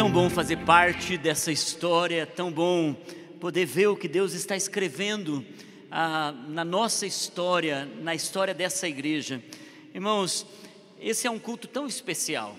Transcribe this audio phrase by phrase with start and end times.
[0.00, 2.94] tão bom fazer parte dessa história, é tão bom
[3.38, 5.44] poder ver o que Deus está escrevendo
[5.90, 9.42] ah, na nossa história, na história dessa igreja.
[9.94, 10.46] Irmãos,
[10.98, 12.56] esse é um culto tão especial,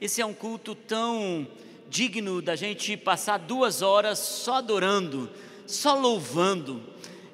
[0.00, 1.48] esse é um culto tão
[1.90, 5.28] digno da gente passar duas horas só adorando,
[5.66, 6.80] só louvando.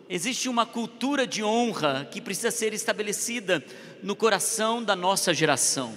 [0.08, 3.62] Existe uma cultura de honra que precisa ser estabelecida
[4.02, 5.92] no coração da nossa geração.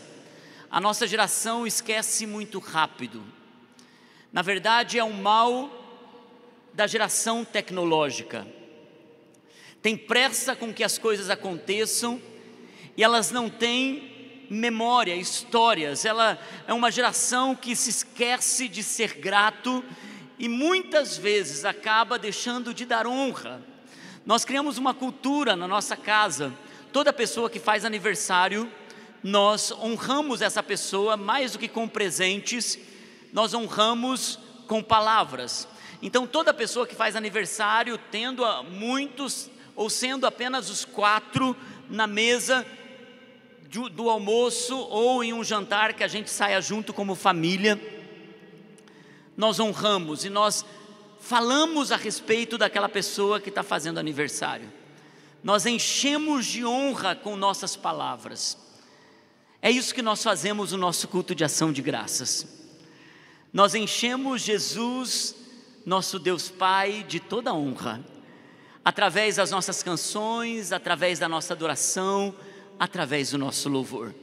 [0.70, 3.24] A nossa geração esquece muito rápido.
[4.34, 5.70] Na verdade, é um mal
[6.74, 8.48] da geração tecnológica.
[9.80, 12.20] Tem pressa com que as coisas aconteçam
[12.98, 16.04] e elas não têm memória, histórias.
[16.04, 19.86] Ela é uma geração que se esquece de ser grato
[20.40, 23.62] e muitas vezes acaba deixando de dar honra.
[24.26, 26.52] Nós criamos uma cultura na nossa casa.
[26.92, 28.68] Toda pessoa que faz aniversário,
[29.22, 32.80] nós honramos essa pessoa mais do que com presentes
[33.34, 34.38] nós honramos
[34.68, 35.68] com palavras.
[36.04, 41.58] Então, toda pessoa que faz aniversário, tendo muitos ou sendo apenas os quatro
[41.90, 42.64] na mesa
[43.92, 47.82] do, almoço ou em um jantar que a gente saia junto como família,
[49.36, 50.64] nós honramos e nós
[51.20, 54.72] falamos a respeito daquela pessoa que está fazendo aniversário.
[55.44, 58.58] Nós enchemos de honra com nossas palavras.
[59.60, 62.63] É isso que nós fazemos no nosso culto de ação de graças
[63.54, 65.36] nós enchemos Jesus,
[65.86, 68.04] nosso Deus Pai, de toda honra,
[68.84, 72.34] através das nossas canções, através da nossa adoração,
[72.80, 74.14] através do nosso louvor.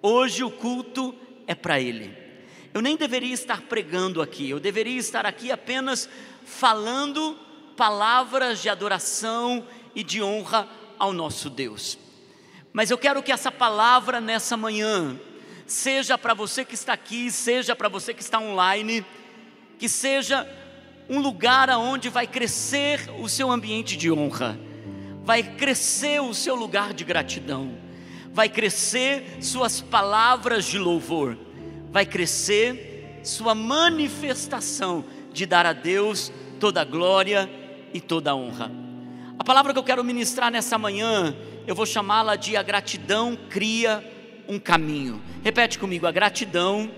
[0.00, 1.12] Hoje o culto
[1.46, 2.16] é para Ele.
[2.72, 6.08] Eu nem deveria estar pregando aqui, eu deveria estar aqui apenas
[6.44, 7.36] falando
[7.76, 10.68] palavras de adoração e de honra
[10.98, 11.98] ao nosso Deus.
[12.72, 15.20] Mas eu quero que essa palavra nessa manhã,
[15.66, 19.04] seja para você que está aqui, seja para você que está online,
[19.78, 20.48] que seja
[21.08, 24.58] um lugar aonde vai crescer o seu ambiente de honra,
[25.24, 27.76] vai crescer o seu lugar de gratidão,
[28.32, 31.36] vai crescer suas palavras de louvor,
[31.90, 37.50] vai crescer sua manifestação de dar a Deus toda a glória
[37.92, 38.70] e toda a honra.
[39.38, 41.34] A palavra que eu quero ministrar nessa manhã,
[41.66, 44.11] eu vou chamá-la de a gratidão cria
[44.48, 45.22] um caminho.
[45.42, 46.90] Repete comigo: a gratidão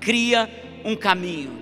[0.00, 0.48] cria
[0.84, 1.58] um caminho.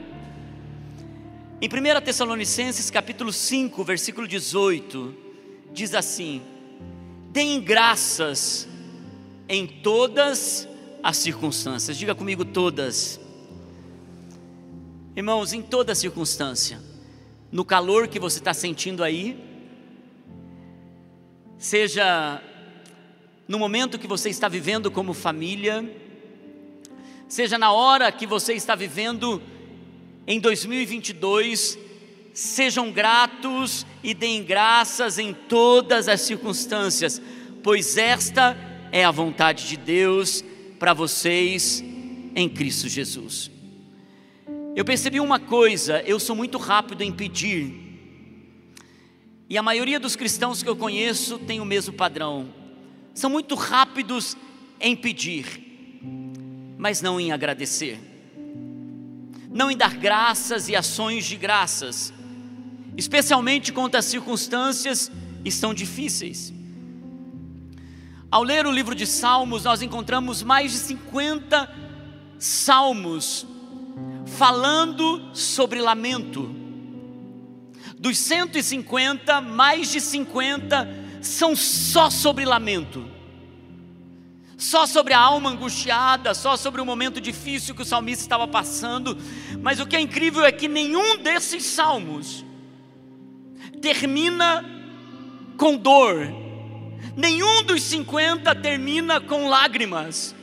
[1.60, 5.14] Em 1 Tessalonicenses capítulo 5, versículo 18,
[5.72, 6.42] diz assim:
[7.30, 8.68] Deem graças
[9.48, 10.68] em todas
[11.02, 11.96] as circunstâncias.
[11.96, 13.20] Diga comigo todas.
[15.14, 16.78] Irmãos, em toda circunstância,
[17.50, 19.42] no calor que você está sentindo aí,
[21.56, 22.42] seja
[23.48, 25.88] no momento que você está vivendo como família,
[27.28, 29.40] seja na hora que você está vivendo
[30.26, 31.78] em 2022,
[32.34, 37.22] sejam gratos e deem graças em todas as circunstâncias,
[37.62, 38.56] pois esta
[38.90, 40.44] é a vontade de Deus
[40.78, 41.84] para vocês
[42.34, 43.50] em Cristo Jesus.
[44.74, 47.72] Eu percebi uma coisa, eu sou muito rápido em pedir,
[49.48, 52.65] e a maioria dos cristãos que eu conheço tem o mesmo padrão
[53.16, 54.36] são muito rápidos
[54.78, 55.46] em pedir,
[56.76, 57.98] mas não em agradecer,
[59.50, 62.12] não em dar graças e ações de graças,
[62.94, 65.10] especialmente quando as circunstâncias
[65.46, 66.52] estão difíceis.
[68.30, 71.74] Ao ler o livro de Salmos, nós encontramos mais de 50
[72.38, 73.46] salmos
[74.26, 76.54] falando sobre lamento.
[77.98, 83.10] Dos 150, mais de 50 são só sobre lamento,
[84.56, 89.16] só sobre a alma angustiada, só sobre o momento difícil que o salmista estava passando.
[89.60, 92.44] Mas o que é incrível é que nenhum desses salmos
[93.82, 94.64] termina
[95.56, 96.26] com dor,
[97.16, 100.34] nenhum dos 50 termina com lágrimas,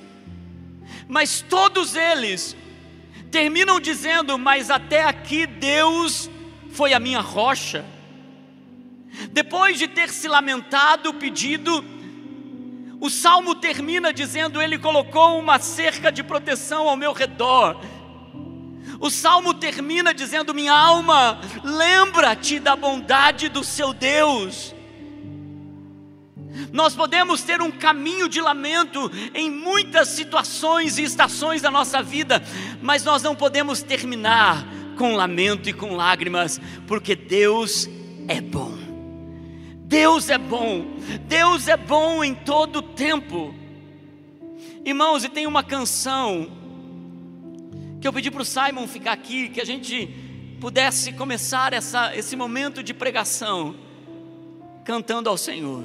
[1.07, 2.55] mas todos eles
[3.31, 6.29] terminam dizendo: Mas até aqui Deus
[6.69, 7.86] foi a minha rocha
[9.31, 11.84] depois de ter se lamentado, pedido,
[13.00, 17.80] o salmo termina dizendo: Ele colocou uma cerca de proteção ao meu redor.
[19.00, 24.74] O salmo termina dizendo: Minha alma, lembra-te da bondade do seu Deus.
[26.72, 32.44] Nós podemos ter um caminho de lamento em muitas situações e estações da nossa vida,
[32.81, 34.66] mas nós não podemos terminar
[34.96, 37.90] com lamento e com lágrimas, porque Deus
[38.28, 38.82] é bom.
[39.94, 40.88] Deus é bom,
[41.28, 43.54] Deus é bom em todo tempo.
[44.84, 46.50] Irmãos, e tem uma canção
[48.01, 50.07] que eu pedi para o Simon ficar aqui, que a gente
[50.60, 53.75] pudesse começar essa, esse momento de pregação
[54.84, 55.84] cantando ao Senhor.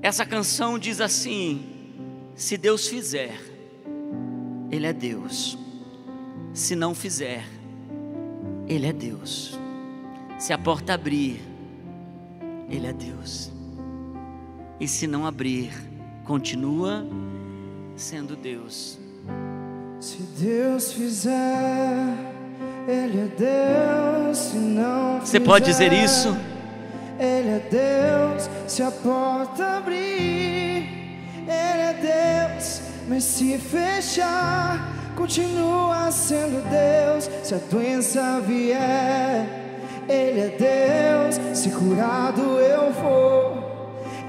[0.00, 1.66] Essa canção diz assim:
[2.36, 3.40] se Deus fizer,
[4.70, 5.58] Ele é Deus,
[6.54, 7.44] se não fizer,
[8.68, 9.58] Ele é Deus,
[10.38, 11.47] se a porta abrir,
[12.70, 13.50] Ele é Deus,
[14.78, 15.72] e se não abrir,
[16.24, 17.06] continua
[17.96, 18.98] sendo Deus.
[20.00, 22.14] Se Deus fizer,
[22.86, 26.36] Ele é Deus, se não Você pode dizer isso?
[27.18, 30.86] Ele é Deus, se a porta abrir,
[31.46, 37.28] Ele é Deus, mas se fechar, continua sendo Deus.
[37.42, 39.57] Se a doença vier,
[40.08, 43.62] Ele é Deus, se curado eu for,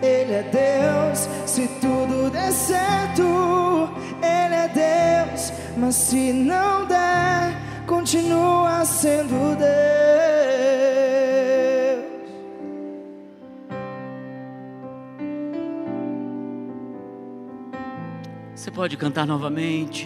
[0.01, 3.23] Ele é Deus, se tudo der certo,
[4.21, 9.69] Ele é Deus, mas se não der, continua sendo Deus.
[18.53, 20.05] Você pode cantar novamente.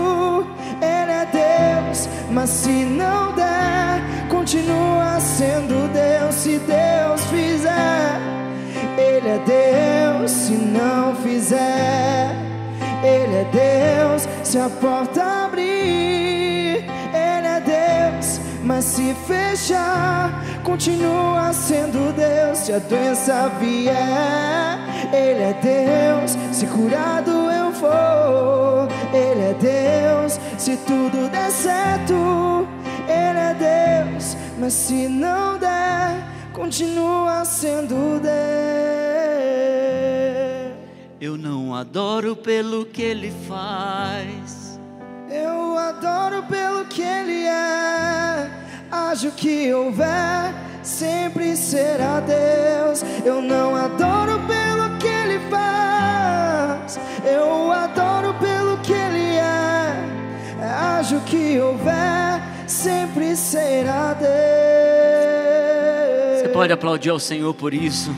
[2.31, 6.35] Mas se não der, continua sendo Deus.
[6.35, 8.19] Se Deus fizer,
[8.97, 10.31] Ele é Deus.
[10.31, 12.33] Se não fizer,
[13.03, 14.27] Ele é Deus.
[14.43, 18.39] Se a porta abrir, Ele é Deus.
[18.63, 20.31] Mas se fechar,
[20.63, 22.59] continua sendo Deus.
[22.59, 24.79] Se a doença vier,
[25.13, 26.37] Ele é Deus.
[26.53, 30.39] Se curado eu for, Ele é Deus.
[30.57, 32.67] Se tudo der certo,
[33.07, 34.37] Ele é Deus.
[34.59, 36.23] Mas se não der,
[36.53, 38.31] continua sendo Deus.
[41.19, 44.79] Eu não adoro pelo que Ele faz.
[45.29, 48.49] Eu adoro pelo que Ele é.
[48.91, 53.03] Haja o que houver, sempre será Deus.
[53.25, 55.90] Eu não adoro pelo que Ele faz.
[57.25, 60.21] Eu adoro pelo que Ele é.
[60.63, 64.31] Haja o que houver, sempre será Deus.
[66.41, 68.15] Você pode aplaudir ao Senhor por isso.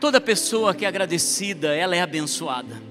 [0.00, 2.82] Toda pessoa que é agradecida, ela é abençoada.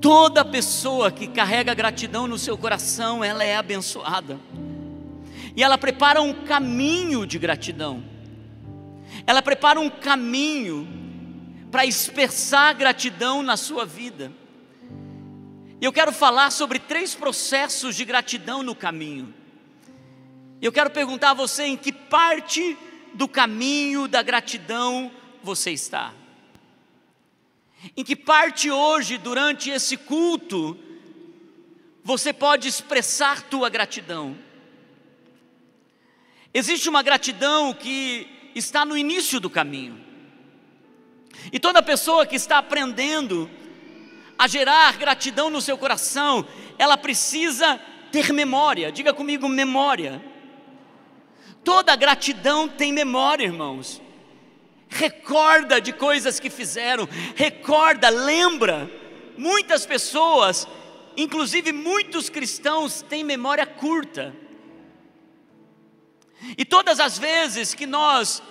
[0.00, 4.38] Toda pessoa que carrega gratidão no seu coração, ela é abençoada.
[5.58, 8.00] E ela prepara um caminho de gratidão.
[9.26, 10.86] Ela prepara um caminho
[11.68, 14.30] para expressar gratidão na sua vida.
[15.80, 19.34] E eu quero falar sobre três processos de gratidão no caminho.
[20.62, 22.78] Eu quero perguntar a você em que parte
[23.12, 25.10] do caminho da gratidão
[25.42, 26.14] você está?
[27.96, 30.78] Em que parte hoje, durante esse culto,
[32.04, 34.46] você pode expressar tua gratidão?
[36.52, 40.04] Existe uma gratidão que está no início do caminho.
[41.52, 43.48] E toda pessoa que está aprendendo
[44.38, 46.46] a gerar gratidão no seu coração,
[46.78, 48.90] ela precisa ter memória.
[48.90, 50.24] Diga comigo, memória.
[51.62, 54.00] Toda gratidão tem memória, irmãos
[54.88, 58.90] recorda de coisas que fizeram, recorda, lembra.
[59.36, 60.66] Muitas pessoas,
[61.16, 64.34] inclusive muitos cristãos, têm memória curta.
[66.56, 68.42] E todas as vezes que nós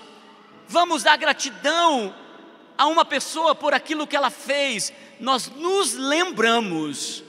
[0.68, 2.14] vamos dar gratidão
[2.78, 7.24] a uma pessoa por aquilo que ela fez, nós nos lembramos,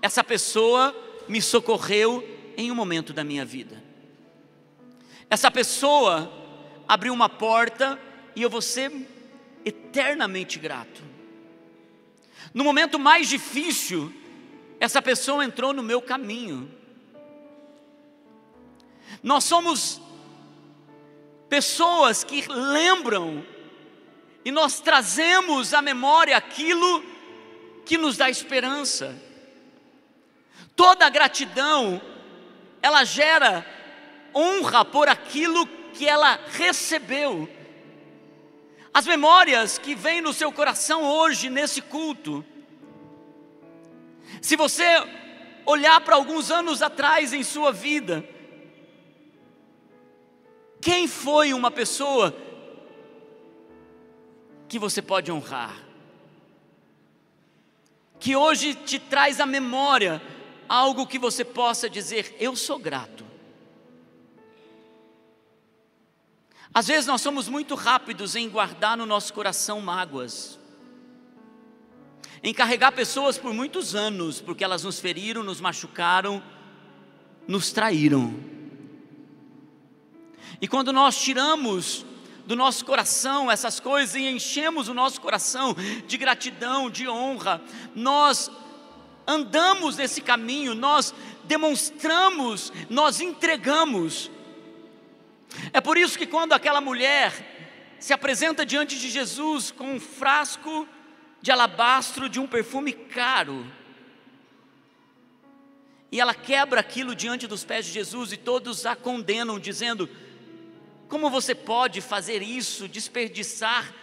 [0.00, 0.94] essa pessoa
[1.28, 2.24] me socorreu
[2.56, 3.82] em um momento da minha vida.
[5.28, 6.32] Essa pessoa
[6.86, 8.00] abriu uma porta
[8.34, 8.90] e eu vou ser
[9.64, 11.02] eternamente grato.
[12.54, 14.12] No momento mais difícil,
[14.80, 16.70] essa pessoa entrou no meu caminho.
[19.22, 20.00] Nós somos
[21.48, 23.44] pessoas que lembram
[24.44, 27.04] e nós trazemos à memória aquilo
[27.84, 29.14] que nos dá esperança.
[30.76, 32.00] Toda gratidão
[32.80, 33.66] ela gera
[34.34, 37.48] honra por aquilo que ela recebeu.
[38.94, 42.44] As memórias que vêm no seu coração hoje, nesse culto.
[44.40, 44.84] Se você
[45.66, 48.24] olhar para alguns anos atrás em sua vida,
[51.08, 52.34] foi uma pessoa
[54.68, 55.76] que você pode honrar?
[58.20, 60.20] Que hoje te traz à memória
[60.68, 63.24] algo que você possa dizer: Eu sou grato.
[66.72, 70.58] Às vezes nós somos muito rápidos em guardar no nosso coração mágoas,
[72.42, 76.42] em carregar pessoas por muitos anos, porque elas nos feriram, nos machucaram,
[77.48, 78.47] nos traíram.
[80.60, 82.04] E quando nós tiramos
[82.46, 87.60] do nosso coração essas coisas e enchemos o nosso coração de gratidão, de honra,
[87.94, 88.50] nós
[89.26, 94.30] andamos nesse caminho, nós demonstramos, nós entregamos.
[95.72, 100.88] É por isso que quando aquela mulher se apresenta diante de Jesus com um frasco
[101.40, 103.66] de alabastro de um perfume caro,
[106.10, 110.08] e ela quebra aquilo diante dos pés de Jesus e todos a condenam, dizendo:
[111.08, 113.94] Como você pode fazer isso, desperdiçar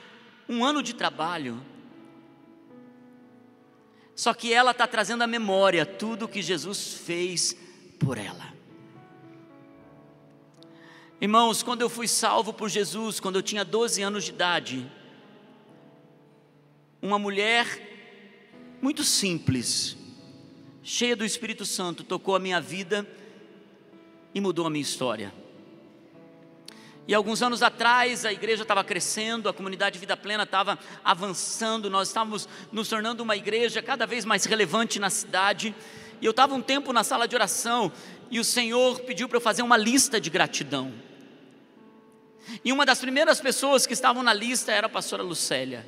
[0.49, 1.63] um ano de trabalho?
[4.15, 7.55] Só que ela está trazendo à memória tudo o que Jesus fez
[7.99, 8.55] por ela.
[11.21, 14.91] Irmãos, quando eu fui salvo por Jesus, quando eu tinha 12 anos de idade,
[17.01, 17.67] uma mulher
[18.81, 19.95] muito simples,
[20.81, 23.07] cheia do Espírito Santo, tocou a minha vida
[24.33, 25.44] e mudou a minha história.
[27.07, 32.07] E alguns anos atrás a igreja estava crescendo, a comunidade Vida Plena estava avançando, nós
[32.07, 35.75] estávamos nos tornando uma igreja cada vez mais relevante na cidade.
[36.19, 37.91] E eu estava um tempo na sala de oração
[38.31, 40.91] e o Senhor pediu para eu fazer uma lista de gratidão.
[42.63, 45.85] E uma das primeiras pessoas que estavam na lista era a pastora Lucélia.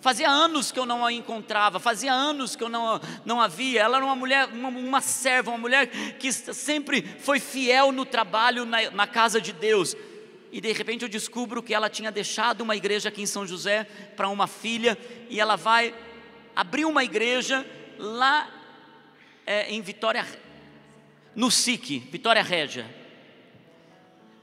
[0.00, 3.82] Fazia anos que eu não a encontrava, fazia anos que eu não, não a via.
[3.82, 5.88] Ela era uma mulher, uma, uma serva, uma mulher
[6.18, 9.96] que sempre foi fiel no trabalho na, na casa de Deus.
[10.52, 13.84] E de repente eu descubro que ela tinha deixado uma igreja aqui em São José
[14.16, 14.96] para uma filha,
[15.28, 15.94] e ela vai
[16.54, 17.66] abrir uma igreja
[17.98, 18.48] lá
[19.44, 20.26] é, em Vitória,
[21.34, 22.98] no SIC, Vitória Régia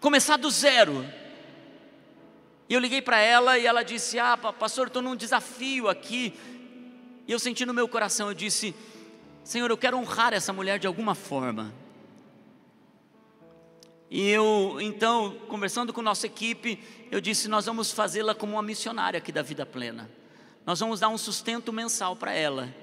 [0.06, 1.04] começar do zero.
[2.68, 6.34] E eu liguei para ela e ela disse: Ah, pastor, estou num desafio aqui.
[7.28, 8.76] E eu senti no meu coração, eu disse:
[9.44, 11.74] Senhor, eu quero honrar essa mulher de alguma forma.
[14.10, 16.80] E eu, então, conversando com nossa equipe,
[17.12, 20.10] eu disse: Nós vamos fazê-la como uma missionária aqui da Vida Plena.
[20.66, 22.74] Nós vamos dar um sustento mensal para ela.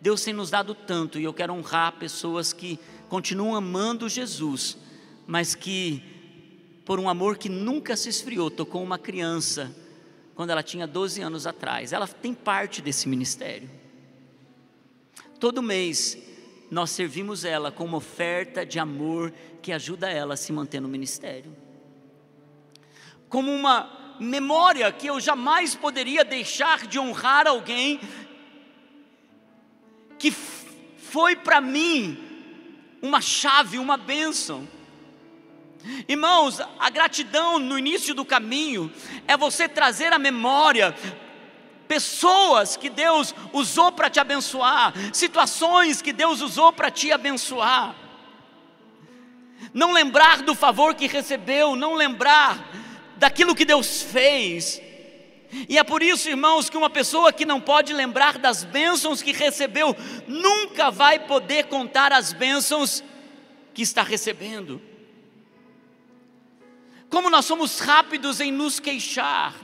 [0.00, 2.78] Deus tem nos dado tanto e eu quero honrar pessoas que
[3.08, 4.76] continuam amando Jesus,
[5.26, 6.17] mas que
[6.88, 9.76] por um amor que nunca se esfriou, tocou uma criança
[10.34, 11.92] quando ela tinha 12 anos atrás.
[11.92, 13.68] Ela tem parte desse ministério.
[15.38, 16.16] Todo mês
[16.70, 20.88] nós servimos ela com uma oferta de amor que ajuda ela a se manter no
[20.88, 21.54] ministério.
[23.28, 28.00] Como uma memória que eu jamais poderia deixar de honrar alguém
[30.18, 32.16] que foi para mim
[33.02, 34.66] uma chave, uma bênção.
[36.08, 38.92] Irmãos, a gratidão no início do caminho
[39.26, 40.94] é você trazer à memória
[41.86, 47.94] pessoas que Deus usou para te abençoar, situações que Deus usou para te abençoar.
[49.72, 52.70] Não lembrar do favor que recebeu, não lembrar
[53.16, 54.80] daquilo que Deus fez.
[55.68, 59.32] E é por isso, irmãos, que uma pessoa que não pode lembrar das bênçãos que
[59.32, 63.02] recebeu, nunca vai poder contar as bênçãos
[63.72, 64.80] que está recebendo.
[67.08, 69.54] Como nós somos rápidos em nos queixar.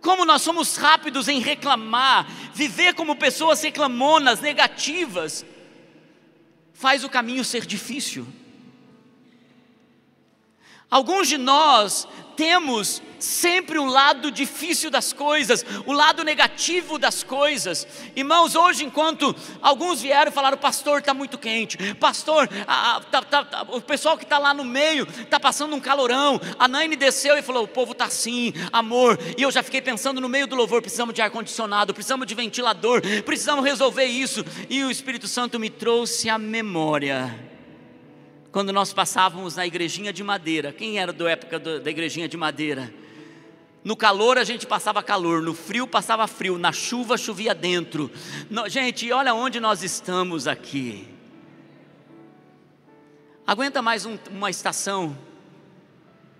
[0.00, 5.44] Como nós somos rápidos em reclamar, viver como pessoas reclamonas, negativas,
[6.72, 8.26] faz o caminho ser difícil.
[10.90, 12.06] Alguns de nós
[12.38, 17.84] temos sempre um lado difícil das coisas, o lado negativo das coisas.
[18.14, 23.44] Irmãos, hoje, enquanto alguns vieram e falaram, pastor, está muito quente, pastor, a, tá, tá,
[23.44, 26.40] tá, o pessoal que está lá no meio está passando um calorão.
[26.56, 29.18] A Naine desceu e falou: o povo está assim, amor.
[29.36, 33.02] E eu já fiquei pensando no meio do louvor: precisamos de ar-condicionado, precisamos de ventilador,
[33.24, 34.44] precisamos resolver isso.
[34.70, 37.57] E o Espírito Santo me trouxe a memória
[38.50, 40.72] quando nós passávamos na igrejinha de madeira.
[40.72, 42.92] Quem era da época da igrejinha de madeira?
[43.84, 48.10] No calor a gente passava calor, no frio passava frio, na chuva chovia dentro.
[48.50, 51.06] No, gente, olha onde nós estamos aqui.
[53.46, 55.16] Aguenta mais um, uma estação.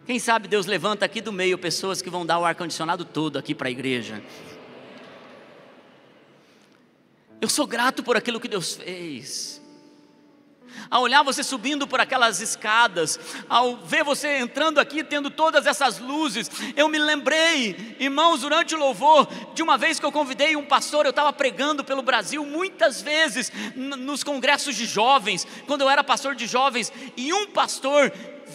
[0.05, 3.55] Quem sabe Deus levanta aqui do meio pessoas que vão dar o ar-condicionado todo aqui
[3.55, 4.23] para a igreja.
[7.41, 9.58] Eu sou grato por aquilo que Deus fez.
[10.91, 13.19] Ao olhar você subindo por aquelas escadas,
[13.49, 18.79] ao ver você entrando aqui, tendo todas essas luzes, eu me lembrei, irmãos, durante o
[18.79, 23.03] louvor, de uma vez que eu convidei um pastor, eu estava pregando pelo Brasil muitas
[23.03, 28.13] vezes nos congressos de jovens, quando eu era pastor de jovens, e um pastor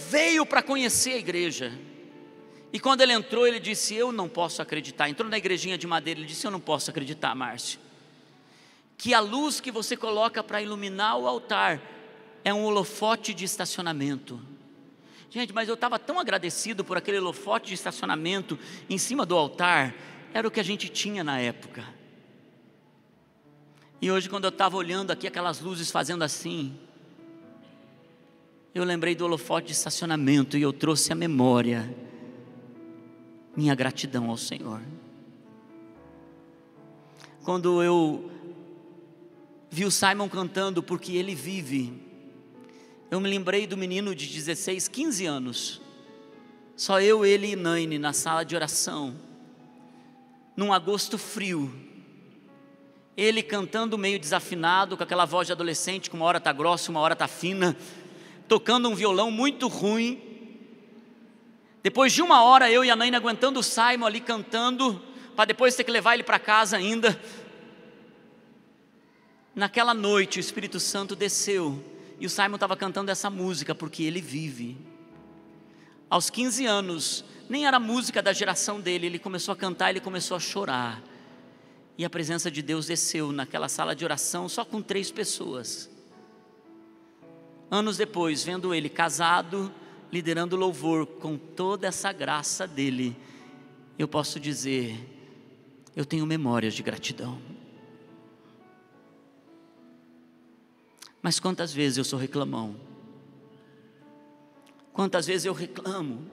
[0.09, 1.71] veio para conhecer a igreja.
[2.71, 5.07] E quando ele entrou, ele disse: Eu não posso acreditar.
[5.07, 7.79] Entrou na igrejinha de madeira, ele disse: Eu não posso acreditar, Márcio
[9.03, 11.81] que a luz que você coloca para iluminar o altar
[12.43, 14.39] é um holofote de estacionamento.
[15.29, 18.57] Gente, mas eu estava tão agradecido por aquele holofote de estacionamento
[18.89, 19.95] em cima do altar,
[20.33, 21.83] era o que a gente tinha na época.
[24.01, 26.77] E hoje, quando eu estava olhando aqui aquelas luzes fazendo assim,
[28.75, 31.95] eu lembrei do holofote de estacionamento e eu trouxe à memória
[33.55, 34.81] minha gratidão ao Senhor.
[37.43, 38.31] Quando eu
[39.69, 42.02] vi o Simon cantando porque ele vive.
[43.13, 45.81] Eu me lembrei do menino de 16, 15 anos.
[46.75, 49.13] Só eu, ele e Naine na sala de oração.
[50.57, 51.71] Num agosto frio.
[53.15, 57.01] Ele cantando meio desafinado, com aquela voz de adolescente, que uma hora está grossa, uma
[57.01, 57.77] hora está fina,
[58.47, 60.19] tocando um violão muito ruim.
[61.83, 64.99] Depois de uma hora, eu e a Naine aguentando o Simon ali cantando,
[65.35, 67.21] para depois ter que levar ele para casa ainda.
[69.53, 71.92] Naquela noite o Espírito Santo desceu
[72.23, 74.77] e o Simon estava cantando essa música porque ele vive.
[76.09, 80.37] Aos 15 anos, nem era música da geração dele, ele começou a cantar, ele começou
[80.37, 81.03] a chorar.
[81.97, 85.89] E a presença de Deus desceu naquela sala de oração só com três pessoas.
[87.69, 89.69] Anos depois, vendo ele casado,
[90.09, 93.17] liderando louvor com toda essa graça dele,
[93.99, 94.97] eu posso dizer,
[95.93, 97.37] eu tenho memórias de gratidão.
[101.23, 102.75] Mas quantas vezes eu sou reclamão?
[104.91, 106.29] Quantas vezes eu reclamo?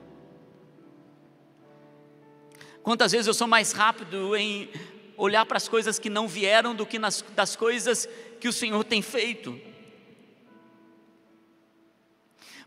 [2.82, 4.68] Quantas vezes eu sou mais rápido em
[5.16, 8.08] olhar para as coisas que não vieram do que nas, das coisas
[8.40, 9.60] que o Senhor tem feito?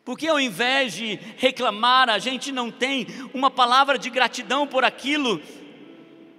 [0.06, 5.42] Porque ao invés de reclamar, a gente não tem uma palavra de gratidão por aquilo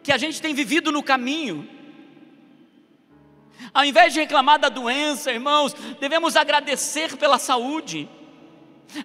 [0.02, 1.73] que a gente tem vivido no caminho.
[3.72, 8.08] Ao invés de reclamar da doença, irmãos, devemos agradecer pela saúde.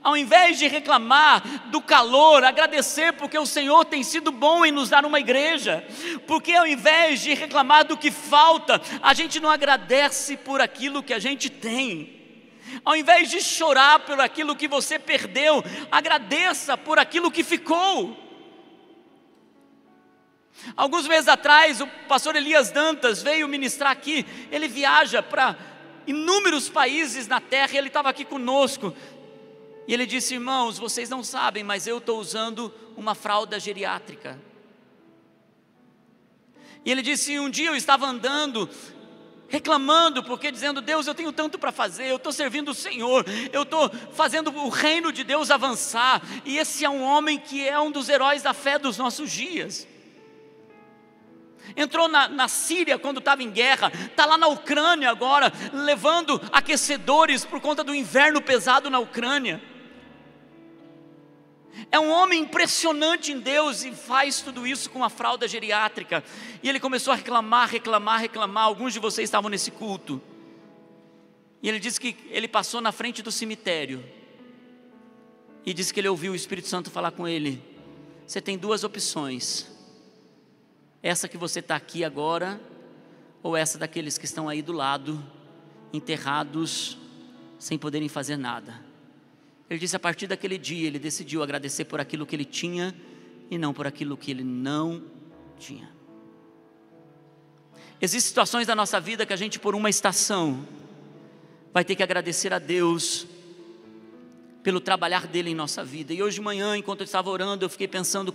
[0.03, 4.89] Ao invés de reclamar do calor, agradecer porque o Senhor tem sido bom em nos
[4.89, 5.83] dar uma igreja.
[6.27, 11.13] Porque ao invés de reclamar do que falta, a gente não agradece por aquilo que
[11.13, 12.17] a gente tem.
[12.85, 18.28] Ao invés de chorar por aquilo que você perdeu, agradeça por aquilo que ficou.
[20.75, 24.25] Alguns meses atrás, o pastor Elias Dantas veio ministrar aqui.
[24.51, 25.57] Ele viaja para
[26.05, 28.93] inúmeros países na terra ele estava aqui conosco.
[29.87, 34.39] E ele disse: Irmãos, vocês não sabem, mas eu estou usando uma fralda geriátrica.
[36.85, 38.69] E ele disse: Um dia eu estava andando,
[39.47, 43.63] reclamando, porque dizendo: Deus, eu tenho tanto para fazer, eu estou servindo o Senhor, eu
[43.63, 46.21] estou fazendo o reino de Deus avançar.
[46.45, 49.87] E esse é um homem que é um dos heróis da fé dos nossos dias
[51.75, 57.45] entrou na, na Síria quando estava em guerra, está lá na Ucrânia agora, levando aquecedores
[57.45, 59.61] por conta do inverno pesado na Ucrânia.
[61.91, 66.23] É um homem impressionante em Deus e faz tudo isso com uma fralda geriátrica.
[66.61, 68.65] E ele começou a reclamar, reclamar, reclamar.
[68.65, 70.21] Alguns de vocês estavam nesse culto.
[71.61, 74.03] E ele disse que ele passou na frente do cemitério.
[75.65, 77.61] E disse que ele ouviu o Espírito Santo falar com ele:
[78.25, 79.78] Você tem duas opções.
[81.01, 82.59] Essa que você está aqui agora,
[83.41, 85.23] ou essa daqueles que estão aí do lado,
[85.93, 86.97] enterrados,
[87.57, 88.79] sem poderem fazer nada.
[89.69, 92.93] Ele disse: a partir daquele dia, ele decidiu agradecer por aquilo que ele tinha
[93.49, 95.03] e não por aquilo que ele não
[95.57, 95.89] tinha.
[98.01, 100.65] Existem situações da nossa vida que a gente, por uma estação,
[101.73, 103.27] vai ter que agradecer a Deus
[104.63, 106.13] pelo trabalhar dele em nossa vida.
[106.13, 108.33] E hoje de manhã, enquanto eu estava orando, eu fiquei pensando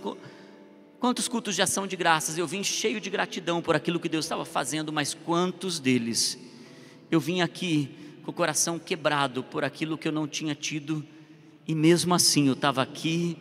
[1.05, 4.25] Quantos cultos de ação de graças eu vim cheio de gratidão por aquilo que Deus
[4.25, 6.35] estava fazendo, mas quantos deles
[7.11, 7.91] eu vim aqui
[8.23, 11.05] com o coração quebrado por aquilo que eu não tinha tido,
[11.67, 13.37] e mesmo assim eu estava aqui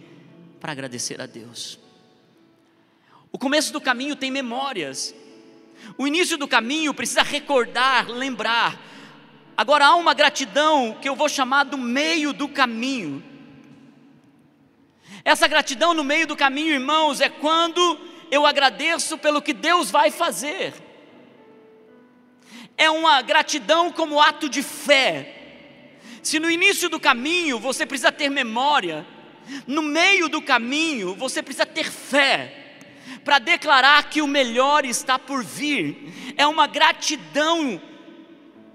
[0.61, 1.79] para agradecer a Deus.
[3.33, 5.15] O começo do caminho tem memórias,
[5.97, 8.79] o início do caminho precisa recordar, lembrar.
[9.57, 13.25] Agora há uma gratidão que eu vou chamar do meio do caminho.
[15.25, 17.99] Essa gratidão no meio do caminho, irmãos, é quando
[18.31, 20.75] eu agradeço pelo que Deus vai fazer.
[22.77, 25.99] É uma gratidão como ato de fé.
[26.23, 29.07] Se no início do caminho você precisa ter memória,
[29.67, 32.61] no meio do caminho você precisa ter fé
[33.25, 36.35] para declarar que o melhor está por vir.
[36.37, 37.81] É uma gratidão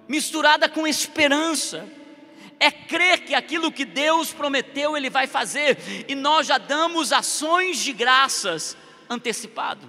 [0.08, 1.88] misturada com esperança
[2.60, 7.80] é crer que aquilo que Deus prometeu Ele vai fazer, e nós já damos ações
[7.80, 8.76] de graças
[9.10, 9.88] antecipado.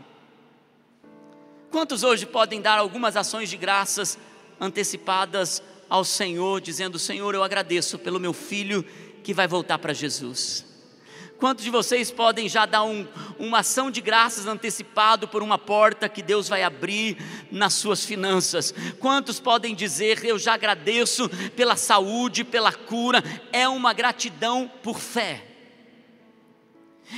[1.70, 4.18] Quantos hoje podem dar algumas ações de graças
[4.60, 8.84] antecipadas ao Senhor, dizendo: Senhor, eu agradeço pelo meu filho
[9.22, 10.69] que vai voltar para Jesus?
[11.40, 16.06] Quantos de vocês podem já dar um, uma ação de graças antecipado por uma porta
[16.06, 17.16] que Deus vai abrir
[17.50, 18.74] nas suas finanças?
[18.98, 23.24] Quantos podem dizer, eu já agradeço pela saúde, pela cura?
[23.54, 25.42] É uma gratidão por fé,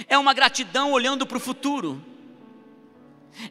[0.06, 2.00] é uma gratidão olhando para o futuro.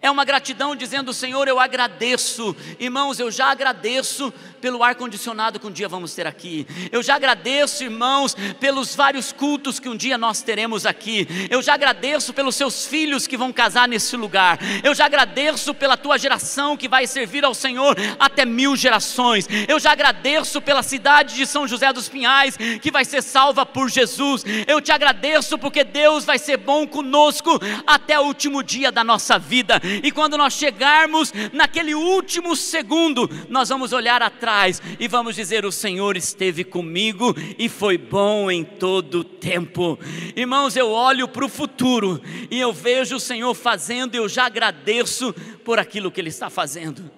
[0.01, 2.55] É uma gratidão dizendo, Senhor, eu agradeço.
[2.79, 6.67] Irmãos, eu já agradeço pelo ar-condicionado que um dia vamos ter aqui.
[6.91, 11.27] Eu já agradeço, irmãos, pelos vários cultos que um dia nós teremos aqui.
[11.49, 14.59] Eu já agradeço pelos seus filhos que vão casar nesse lugar.
[14.83, 19.47] Eu já agradeço pela tua geração que vai servir ao Senhor até mil gerações.
[19.67, 23.89] Eu já agradeço pela cidade de São José dos Pinhais que vai ser salva por
[23.89, 24.43] Jesus.
[24.67, 29.39] Eu te agradeço porque Deus vai ser bom conosco até o último dia da nossa
[29.39, 29.70] vida
[30.03, 35.71] E quando nós chegarmos naquele último segundo, nós vamos olhar atrás e vamos dizer: O
[35.71, 39.99] Senhor esteve comigo e foi bom em todo tempo.
[40.35, 44.45] Irmãos, eu olho para o futuro e eu vejo o Senhor fazendo, e eu já
[44.45, 47.09] agradeço por aquilo que Ele está fazendo.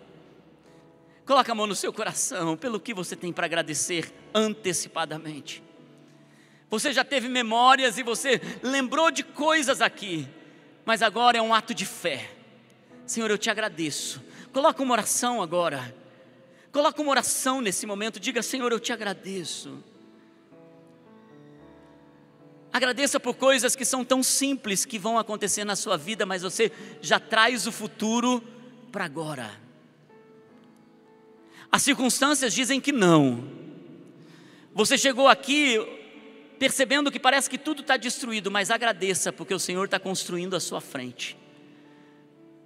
[1.26, 5.63] Coloca a mão no seu coração pelo que você tem para agradecer antecipadamente.
[6.70, 10.28] Você já teve memórias e você lembrou de coisas aqui,
[10.84, 12.32] mas agora é um ato de fé.
[13.06, 14.22] Senhor, eu te agradeço.
[14.52, 15.96] Coloca uma oração agora.
[16.72, 18.20] Coloca uma oração nesse momento.
[18.20, 19.84] Diga, Senhor, eu te agradeço.
[22.72, 26.72] Agradeça por coisas que são tão simples que vão acontecer na sua vida, mas você
[27.02, 28.44] já traz o futuro
[28.92, 29.52] para agora.
[31.72, 33.48] As circunstâncias dizem que não.
[34.74, 35.80] Você chegou aqui
[36.58, 40.60] percebendo que parece que tudo está destruído, mas agradeça, porque o Senhor está construindo à
[40.60, 41.38] sua frente.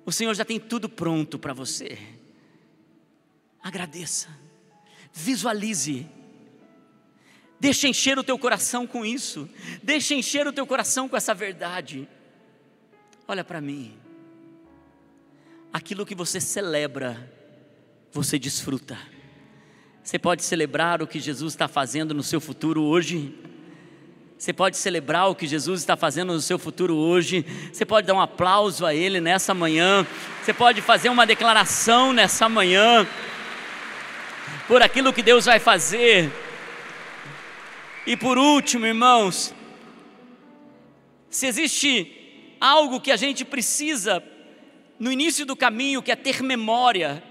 [0.08, 1.98] O Senhor já tem tudo pronto para você.
[3.62, 4.30] Agradeça,
[5.12, 6.08] visualize,
[7.60, 9.50] deixa encher o teu coração com isso,
[9.84, 12.08] deixa encher o teu coração com essa verdade.
[13.28, 13.98] Olha para mim,
[15.74, 17.30] aquilo que você celebra,
[18.10, 18.98] você desfruta.
[20.02, 23.38] Você pode celebrar o que Jesus está fazendo no seu futuro hoje.
[24.38, 27.44] Você pode celebrar o que Jesus está fazendo no seu futuro hoje.
[27.74, 30.06] Você pode dar um aplauso a Ele nessa manhã.
[30.44, 33.08] Você pode fazer uma declaração nessa manhã
[34.68, 36.32] por aquilo que Deus vai fazer.
[38.06, 39.56] E por último, irmãos,
[41.32, 44.24] se existe algo que a gente precisa
[45.00, 47.24] no início do caminho, que é ter memória,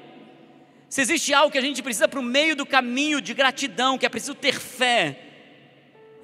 [0.88, 4.06] se existe algo que a gente precisa para o meio do caminho de gratidão, que
[4.06, 5.25] é preciso ter fé,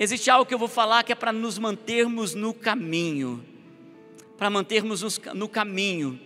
[0.02, 3.46] Existe algo que eu vou falar que é para nos mantermos no caminho.
[4.36, 6.20] Para mantermos no caminho,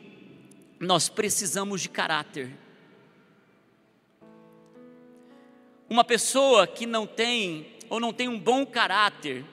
[0.80, 2.56] nós precisamos de caráter.
[5.90, 9.44] Uma pessoa que não tem ou não tem um bom caráter,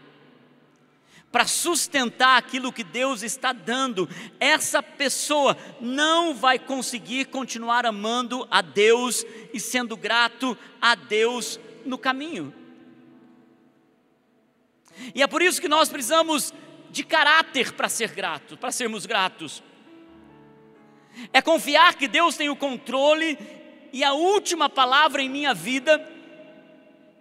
[1.30, 4.08] para sustentar aquilo que Deus está dando,
[4.40, 11.98] essa pessoa não vai conseguir continuar amando a Deus e sendo grato a Deus no
[11.98, 12.63] caminho.
[15.14, 16.54] E é por isso que nós precisamos
[16.90, 19.64] de caráter para ser grato, para sermos gratos.
[21.32, 23.38] É confiar que Deus tem o controle
[23.92, 26.10] e a última palavra em minha vida.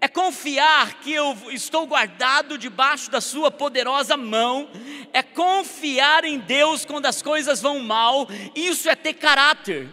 [0.01, 4.69] É confiar que eu estou guardado debaixo da Sua poderosa mão.
[5.13, 8.27] É confiar em Deus quando as coisas vão mal.
[8.55, 9.89] Isso é ter caráter.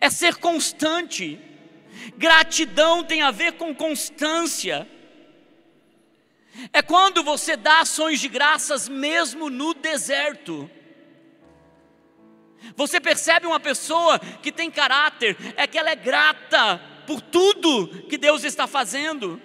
[0.00, 1.38] É ser constante.
[2.16, 4.88] Gratidão tem a ver com constância.
[6.72, 10.70] É quando você dá ações de graças mesmo no deserto.
[12.76, 18.18] Você percebe uma pessoa que tem caráter, é que ela é grata por tudo que
[18.18, 19.40] Deus está fazendo.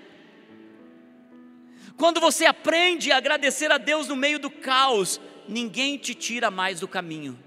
[1.97, 6.81] Quando você aprende a agradecer a Deus no meio do caos, ninguém te tira mais
[6.81, 7.39] do caminho.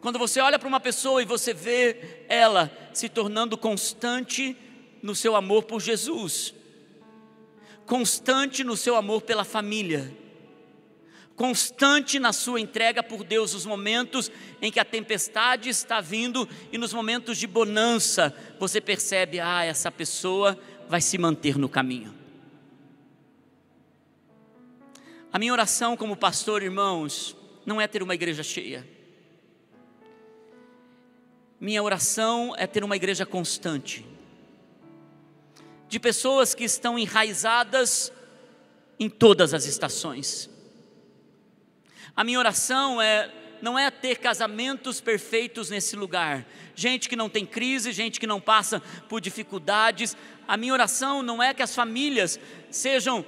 [0.00, 4.56] Quando você olha para uma pessoa e você vê ela se tornando constante
[5.02, 6.54] no seu amor por Jesus,
[7.88, 10.14] constante no seu amor pela família,
[11.34, 16.76] constante na sua entrega por Deus, nos momentos em que a tempestade está vindo e
[16.76, 22.14] nos momentos de bonança, você percebe, ah, essa pessoa vai se manter no caminho.
[25.32, 28.86] A minha oração como pastor, irmãos, não é ter uma igreja cheia.
[31.58, 34.04] Minha oração é ter uma igreja constante,
[35.88, 38.12] de pessoas que estão enraizadas
[38.98, 40.50] em todas as estações.
[42.14, 47.44] A minha oração é não é ter casamentos perfeitos nesse lugar, gente que não tem
[47.44, 50.16] crise, gente que não passa por dificuldades.
[50.46, 52.38] A minha oração não é que as famílias
[52.70, 53.24] sejam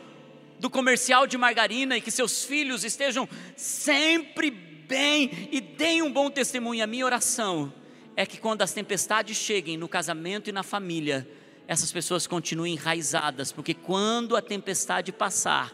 [0.60, 6.30] do comercial de margarina e que seus filhos estejam sempre bem e deem um bom
[6.30, 6.84] testemunho.
[6.84, 7.72] A minha oração
[8.14, 11.26] é que quando as tempestades cheguem no casamento e na família,
[11.70, 15.72] essas pessoas continuem enraizadas, porque quando a tempestade passar,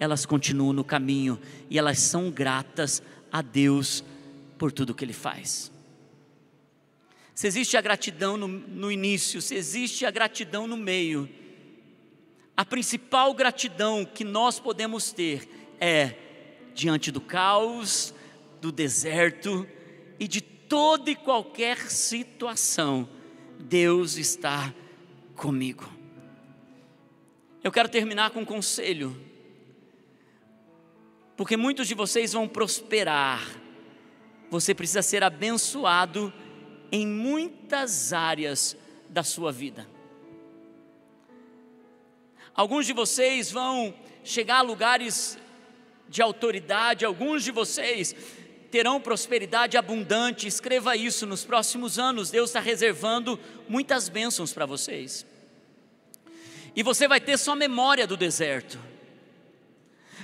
[0.00, 1.38] elas continuam no caminho
[1.68, 4.02] e elas são gratas a Deus
[4.56, 5.70] por tudo que Ele faz.
[7.34, 11.28] Se existe a gratidão no, no início, se existe a gratidão no meio,
[12.56, 15.46] a principal gratidão que nós podemos ter
[15.78, 16.14] é
[16.74, 18.14] diante do caos,
[18.62, 19.68] do deserto
[20.18, 23.06] e de toda e qualquer situação,
[23.60, 24.72] Deus está
[25.38, 25.88] comigo.
[27.62, 29.16] Eu quero terminar com um conselho,
[31.36, 33.40] porque muitos de vocês vão prosperar,
[34.50, 36.32] você precisa ser abençoado
[36.90, 38.76] em muitas áreas
[39.08, 39.88] da sua vida.
[42.52, 45.38] Alguns de vocês vão chegar a lugares
[46.08, 48.16] de autoridade, alguns de vocês
[48.70, 50.48] terão prosperidade abundante.
[50.48, 52.30] Escreva isso nos próximos anos.
[52.30, 55.24] Deus está reservando muitas bênçãos para vocês.
[56.78, 58.78] E você vai ter só memória do deserto.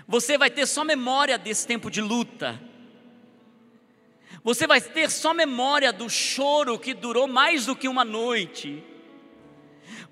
[0.06, 2.60] Você vai ter só memória desse tempo de luta.
[4.44, 8.84] Você vai ter só memória do choro que durou mais do que uma noite.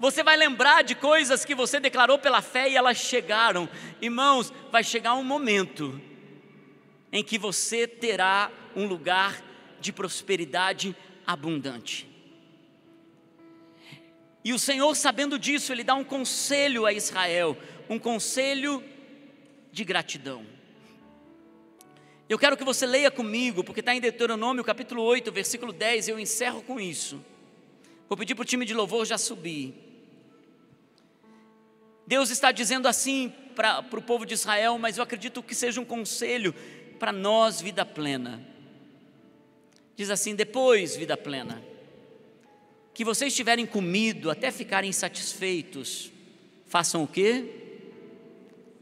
[0.00, 3.68] Você vai lembrar de coisas que você declarou pela fé e elas chegaram.
[4.00, 6.02] Irmãos, vai chegar um momento
[7.12, 9.40] em que você terá um lugar
[9.81, 12.12] de prosperidade abundante.
[14.44, 17.57] E o Senhor, sabendo disso, Ele dá um conselho a Israel,
[17.88, 18.83] um conselho
[19.70, 20.44] de gratidão.
[22.28, 26.18] Eu quero que você leia comigo, porque está em Deuteronômio capítulo 8, versículo 10, eu
[26.18, 27.22] encerro com isso.
[28.09, 29.74] Vou pedir para o time de louvor já subir.
[32.07, 35.85] Deus está dizendo assim para o povo de Israel, mas eu acredito que seja um
[35.85, 36.55] conselho
[36.98, 38.42] para nós vida plena.
[39.96, 41.62] Diz assim: depois, vida plena,
[42.94, 46.11] que vocês tiverem comido até ficarem satisfeitos,
[46.66, 47.44] façam o que?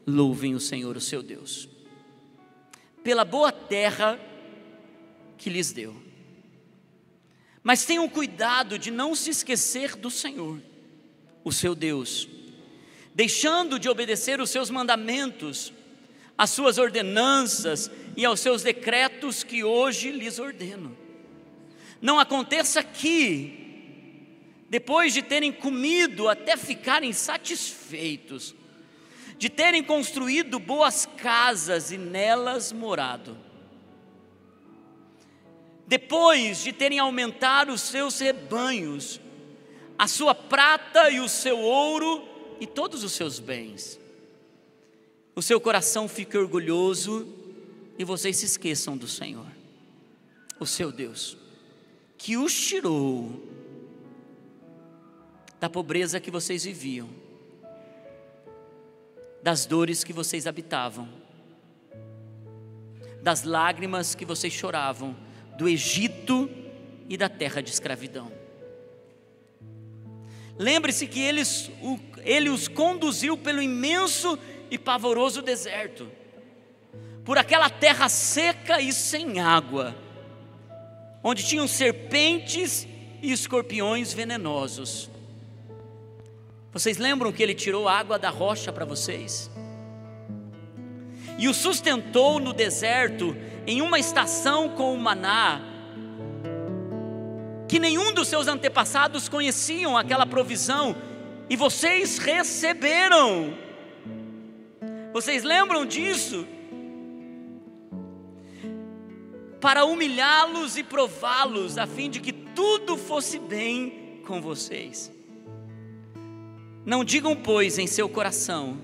[0.07, 1.69] Louvem o Senhor, o seu Deus,
[3.05, 4.19] pela boa terra
[5.39, 5.95] que lhes deu.
[7.63, 10.61] Mas tenham cuidado de não se esquecer do Senhor,
[11.45, 12.29] o seu Deus,
[13.15, 15.73] deixando de obedecer os seus mandamentos,
[16.37, 20.97] as suas ordenanças e aos seus decretos que hoje lhes ordeno.
[22.01, 23.70] Não aconteça que,
[24.71, 28.55] depois de terem comido até ficarem satisfeitos,
[29.37, 33.37] de terem construído boas casas e nelas morado,
[35.89, 39.21] depois de terem aumentado os seus rebanhos,
[39.99, 42.29] a sua prata e o seu ouro
[42.61, 43.99] e todos os seus bens,
[45.35, 47.27] o seu coração fique orgulhoso
[47.99, 49.47] e vocês se esqueçam do Senhor,
[50.61, 51.37] o seu Deus,
[52.17, 53.50] que os tirou
[55.61, 57.09] da pobreza que vocês viviam,
[59.43, 61.07] das dores que vocês habitavam,
[63.23, 65.15] das lágrimas que vocês choravam,
[65.59, 66.49] do Egito
[67.07, 68.33] e da terra de escravidão.
[70.59, 71.71] Lembre-se que eles,
[72.25, 74.39] ele os conduziu pelo imenso
[74.71, 76.11] e pavoroso deserto,
[77.23, 79.95] por aquela terra seca e sem água,
[81.23, 82.87] onde tinham serpentes
[83.21, 85.10] e escorpiões venenosos.
[86.73, 89.51] Vocês lembram que ele tirou água da rocha para vocês?
[91.39, 95.61] E o sustentou no deserto, em uma estação com o maná,
[97.69, 100.95] que nenhum dos seus antepassados conheciam aquela provisão,
[101.49, 103.55] e vocês receberam.
[105.13, 106.47] Vocês lembram disso?
[109.61, 115.13] para humilhá-los e prová-los, a fim de que tudo fosse bem com vocês.
[116.91, 118.77] Não digam, pois, em seu coração: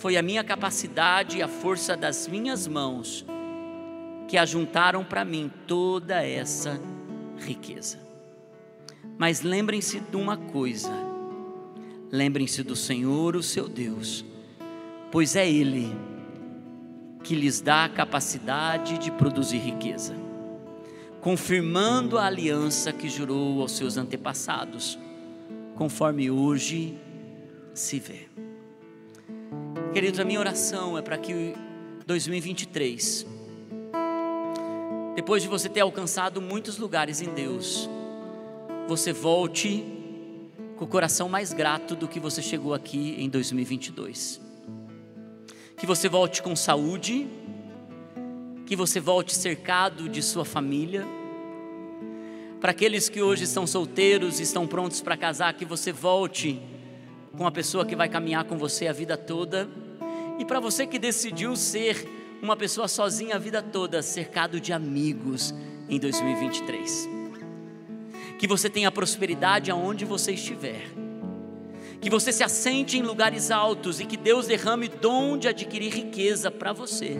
[0.00, 3.24] foi a minha capacidade e a força das minhas mãos
[4.26, 6.80] que ajuntaram para mim toda essa
[7.38, 8.00] riqueza.
[9.16, 10.90] Mas lembrem-se de uma coisa:
[12.10, 14.24] lembrem-se do Senhor, o seu Deus,
[15.12, 15.96] pois é Ele
[17.22, 20.16] que lhes dá a capacidade de produzir riqueza,
[21.20, 24.98] confirmando a aliança que jurou aos seus antepassados,
[25.74, 26.98] conforme hoje
[27.74, 28.28] se vê.
[29.92, 31.54] Queridos, a minha oração é para que
[32.06, 33.26] 2023,
[35.14, 37.88] depois de você ter alcançado muitos lugares em Deus,
[38.88, 39.84] você volte
[40.76, 44.44] com o coração mais grato do que você chegou aqui em 2022
[45.84, 47.26] que você volte com saúde,
[48.66, 51.06] que você volte cercado de sua família.
[52.64, 56.62] Para aqueles que hoje estão solteiros e estão prontos para casar, que você volte
[57.36, 59.68] com a pessoa que vai caminhar com você a vida toda.
[60.38, 62.08] E para você que decidiu ser
[62.40, 65.54] uma pessoa sozinha a vida toda, cercado de amigos
[65.90, 67.06] em 2023.
[68.38, 70.86] Que você tenha prosperidade aonde você estiver
[72.00, 76.50] que você se assente em lugares altos e que Deus derrame dom de adquirir riqueza
[76.50, 77.18] para você.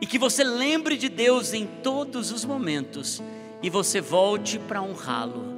[0.00, 3.20] E que você lembre de Deus em todos os momentos
[3.62, 5.54] e você volte para honrá-lo.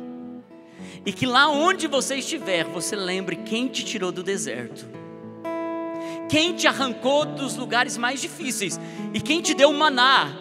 [1.04, 4.86] E que lá onde você estiver, você lembre quem te tirou do deserto.
[6.28, 8.78] Quem te arrancou dos lugares mais difíceis
[9.14, 10.36] e quem te deu maná,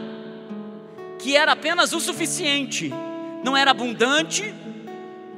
[1.17, 2.91] que era apenas o suficiente.
[3.43, 4.53] Não era abundante,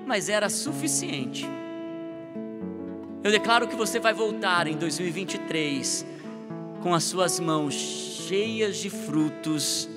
[0.05, 1.47] mas era suficiente
[3.21, 6.05] eu declaro que você vai voltar em 2023
[6.81, 9.89] com as suas mãos cheias de frutos.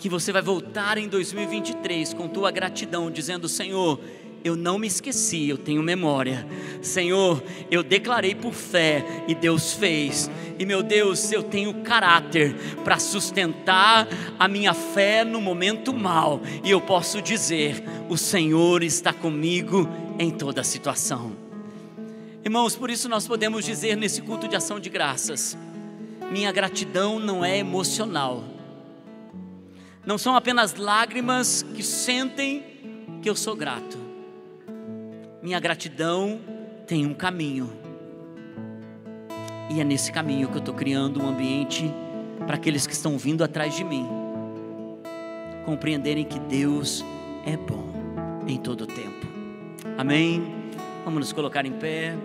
[0.00, 4.00] Que você vai voltar em 2023 com tua gratidão, dizendo: Senhor,
[4.42, 6.46] eu não me esqueci, eu tenho memória.
[6.80, 10.30] Senhor, eu declarei por fé e Deus fez.
[10.58, 14.08] E meu Deus, eu tenho caráter para sustentar
[14.38, 16.40] a minha fé no momento mal.
[16.64, 19.86] E eu posso dizer: o Senhor está comigo
[20.18, 21.36] em toda situação.
[22.42, 25.58] Irmãos, por isso nós podemos dizer nesse culto de ação de graças:
[26.32, 28.42] minha gratidão não é emocional,
[30.04, 32.64] não são apenas lágrimas que sentem
[33.22, 33.98] que eu sou grato,
[35.42, 36.40] minha gratidão
[36.86, 37.70] tem um caminho,
[39.70, 41.90] e é nesse caminho que eu estou criando um ambiente
[42.46, 44.06] para aqueles que estão vindo atrás de mim
[45.64, 47.04] compreenderem que Deus
[47.46, 47.90] é bom
[48.46, 49.26] em todo o tempo.
[49.96, 50.42] Amém?
[51.04, 52.16] Vamos nos colocar em pé.